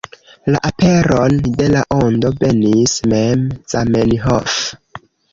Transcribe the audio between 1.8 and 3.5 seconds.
Ondo benis mem